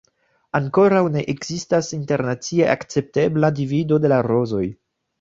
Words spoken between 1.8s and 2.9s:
internacie